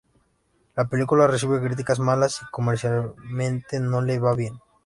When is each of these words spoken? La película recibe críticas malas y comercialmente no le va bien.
La 0.75 0.85
película 0.85 1.27
recibe 1.27 1.61
críticas 1.63 1.99
malas 1.99 2.41
y 2.41 2.45
comercialmente 2.49 3.79
no 3.79 4.01
le 4.01 4.17
va 4.17 4.33
bien. 4.33 4.55